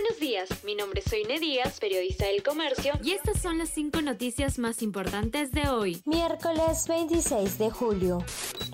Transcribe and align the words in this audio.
Buenos 0.00 0.20
días, 0.20 0.48
mi 0.62 0.76
nombre 0.76 1.00
es 1.04 1.10
Soine 1.10 1.40
Díaz, 1.40 1.80
periodista 1.80 2.26
del 2.26 2.44
Comercio, 2.44 2.92
y 3.02 3.14
estas 3.14 3.42
son 3.42 3.58
las 3.58 3.70
cinco 3.70 4.00
noticias 4.00 4.56
más 4.60 4.80
importantes 4.80 5.50
de 5.50 5.68
hoy. 5.68 6.00
Miércoles 6.04 6.86
26 6.86 7.58
de 7.58 7.70
julio. 7.70 8.24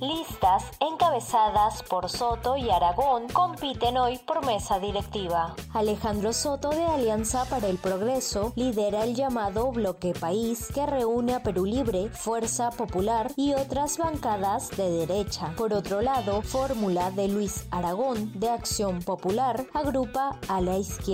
Listas 0.01 0.65
encabezadas 0.81 1.83
por 1.85 2.11
Soto 2.11 2.59
y 2.59 2.69
Aragón 2.69 3.29
compiten 3.29 3.97
hoy 3.97 4.19
por 4.27 4.45
mesa 4.45 4.79
directiva. 4.79 5.57
Alejandro 5.73 6.35
Soto 6.35 6.69
de 6.69 6.85
Alianza 6.85 7.47
para 7.49 7.69
el 7.69 7.79
Progreso 7.79 8.53
lidera 8.55 9.05
el 9.05 9.15
llamado 9.15 9.73
Bloque 9.73 10.13
País 10.13 10.69
que 10.75 10.85
reúne 10.85 11.35
a 11.35 11.43
Perú 11.43 11.65
Libre, 11.65 12.11
Fuerza 12.11 12.71
Popular 12.71 13.33
y 13.37 13.55
otras 13.55 13.97
bancadas 13.97 14.69
de 14.77 14.91
derecha. 14.91 15.55
Por 15.57 15.73
otro 15.73 16.03
lado, 16.03 16.43
Fórmula 16.43 17.11
de 17.13 17.29
Luis 17.29 17.65
Aragón 17.71 18.39
de 18.39 18.51
Acción 18.51 19.01
Popular 19.01 19.65
agrupa 19.73 20.39
a 20.49 20.61
la 20.61 20.77
izquierda 20.77 21.14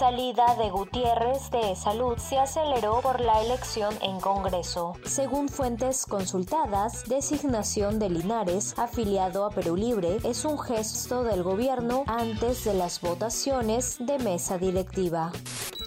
salida 0.00 0.56
de 0.56 0.70
Gutiérrez 0.70 1.50
de 1.50 1.76
Salud 1.76 2.16
se 2.16 2.38
aceleró 2.38 3.00
por 3.02 3.20
la 3.20 3.42
elección 3.42 3.94
en 4.00 4.18
Congreso. 4.18 4.94
Según 5.04 5.48
fuentes 5.48 6.06
consultadas, 6.06 7.04
designación 7.06 7.98
de 7.98 8.08
Linares, 8.08 8.74
afiliado 8.78 9.44
a 9.44 9.50
Perú 9.50 9.76
Libre, 9.76 10.16
es 10.24 10.46
un 10.46 10.58
gesto 10.58 11.22
del 11.22 11.42
gobierno 11.42 12.04
antes 12.06 12.64
de 12.64 12.72
las 12.74 13.00
votaciones 13.02 13.98
de 14.00 14.18
mesa 14.18 14.56
directiva 14.56 15.32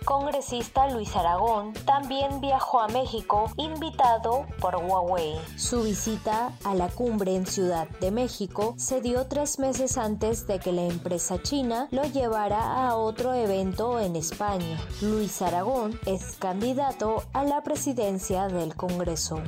congresista 0.03 0.89
Luis 0.89 1.15
Aragón 1.15 1.73
también 1.85 2.41
viajó 2.41 2.81
a 2.81 2.87
México 2.87 3.51
invitado 3.57 4.45
por 4.59 4.75
Huawei. 4.75 5.35
Su 5.57 5.83
visita 5.83 6.51
a 6.63 6.75
la 6.75 6.89
cumbre 6.89 7.35
en 7.35 7.45
Ciudad 7.45 7.87
de 7.99 8.11
México 8.11 8.75
se 8.77 9.01
dio 9.01 9.27
tres 9.27 9.59
meses 9.59 9.97
antes 9.97 10.47
de 10.47 10.59
que 10.59 10.71
la 10.71 10.83
empresa 10.83 11.41
china 11.41 11.87
lo 11.91 12.03
llevara 12.03 12.87
a 12.87 12.95
otro 12.95 13.33
evento 13.33 13.99
en 13.99 14.15
España. 14.15 14.79
Luis 15.01 15.41
Aragón 15.41 15.99
es 16.05 16.35
candidato 16.37 17.23
a 17.33 17.43
la 17.43 17.61
presidencia 17.61 18.47
del 18.47 18.75
Congreso. 18.75 19.41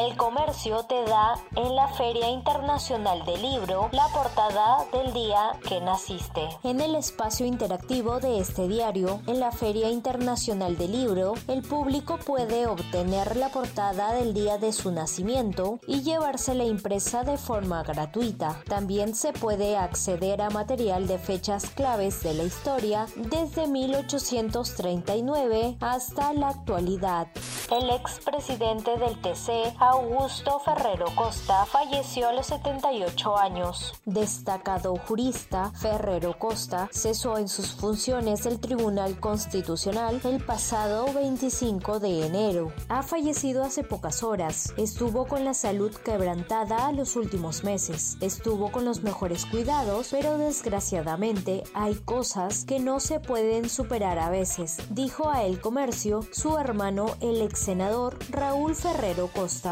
El 0.00 0.16
comercio 0.16 0.84
te 0.84 1.04
da 1.04 1.34
en 1.54 1.76
la 1.76 1.86
Feria 1.88 2.30
Internacional 2.30 3.26
del 3.26 3.42
Libro 3.42 3.90
la 3.92 4.08
portada 4.08 4.86
del 4.90 5.12
día 5.12 5.52
que 5.68 5.82
naciste. 5.82 6.48
En 6.64 6.80
el 6.80 6.94
espacio 6.94 7.44
interactivo 7.44 8.18
de 8.18 8.38
este 8.38 8.68
diario, 8.68 9.20
en 9.26 9.38
la 9.38 9.52
Feria 9.52 9.90
Internacional 9.90 10.78
del 10.78 10.92
Libro, 10.92 11.34
el 11.46 11.60
público 11.60 12.16
puede 12.16 12.66
obtener 12.66 13.36
la 13.36 13.50
portada 13.50 14.14
del 14.14 14.32
día 14.32 14.56
de 14.56 14.72
su 14.72 14.92
nacimiento 14.92 15.78
y 15.86 16.00
llevársela 16.00 16.64
impresa 16.64 17.22
de 17.22 17.36
forma 17.36 17.82
gratuita. 17.82 18.62
También 18.66 19.14
se 19.14 19.34
puede 19.34 19.76
acceder 19.76 20.40
a 20.40 20.48
material 20.48 21.06
de 21.06 21.18
fechas 21.18 21.66
claves 21.66 22.22
de 22.22 22.32
la 22.32 22.44
historia 22.44 23.04
desde 23.14 23.66
1839 23.66 25.76
hasta 25.80 26.32
la 26.32 26.48
actualidad. 26.48 27.26
El 27.70 27.90
expresidente 27.90 28.96
del 28.98 29.20
TC, 29.20 29.81
Augusto 29.84 30.60
Ferrero 30.60 31.06
Costa, 31.16 31.66
falleció 31.66 32.28
a 32.28 32.32
los 32.32 32.46
78 32.46 33.36
años. 33.36 33.92
Destacado 34.04 34.94
jurista, 34.94 35.72
Ferrero 35.74 36.38
Costa 36.38 36.88
cesó 36.92 37.36
en 37.36 37.48
sus 37.48 37.74
funciones 37.74 38.44
del 38.44 38.60
Tribunal 38.60 39.18
Constitucional 39.18 40.20
el 40.22 40.40
pasado 40.44 41.12
25 41.12 41.98
de 41.98 42.26
enero. 42.26 42.72
Ha 42.88 43.02
fallecido 43.02 43.64
hace 43.64 43.82
pocas 43.82 44.22
horas. 44.22 44.72
Estuvo 44.76 45.26
con 45.26 45.44
la 45.44 45.52
salud 45.52 45.92
quebrantada 45.92 46.92
los 46.92 47.16
últimos 47.16 47.64
meses. 47.64 48.18
Estuvo 48.20 48.70
con 48.70 48.84
los 48.84 49.02
mejores 49.02 49.46
cuidados, 49.46 50.10
pero 50.12 50.38
desgraciadamente 50.38 51.64
hay 51.74 51.96
cosas 51.96 52.64
que 52.64 52.78
no 52.78 53.00
se 53.00 53.18
pueden 53.18 53.68
superar 53.68 54.20
a 54.20 54.30
veces, 54.30 54.76
dijo 54.90 55.28
a 55.28 55.42
El 55.42 55.60
Comercio 55.60 56.20
su 56.30 56.56
hermano 56.56 57.06
el 57.20 57.42
ex 57.42 57.58
senador 57.58 58.16
Raúl 58.30 58.76
Ferrero 58.76 59.28
Costa. 59.34 59.71